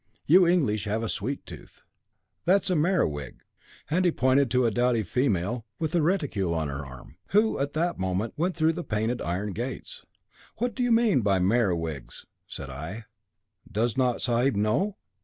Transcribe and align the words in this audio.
You 0.25 0.47
English 0.47 0.85
have 0.85 1.03
a 1.03 1.07
sweet 1.09 1.45
tooth. 1.45 1.83
That's 2.45 2.71
a 2.71 2.75
Merewig,' 2.75 3.41
and 3.87 4.03
he 4.03 4.09
pointed 4.11 4.49
to 4.49 4.65
a 4.65 4.71
dowdy 4.71 5.03
female, 5.03 5.67
with 5.77 5.93
a 5.93 6.01
reticule 6.01 6.55
on 6.55 6.69
her 6.69 6.83
arm, 6.83 7.17
who, 7.33 7.59
at 7.59 7.73
that 7.73 7.99
moment, 7.99 8.33
went 8.35 8.57
through 8.57 8.73
the 8.73 8.83
painted 8.83 9.21
iron 9.21 9.53
gates. 9.53 10.03
'What 10.57 10.73
do 10.73 10.81
you 10.81 10.91
mean 10.91 11.21
by 11.21 11.37
Merewigs?' 11.37 12.25
said 12.47 12.71
I. 12.71 13.05
'Does 13.71 13.95
not 13.95 14.23
sahib 14.23 14.55
know?' 14.55 14.97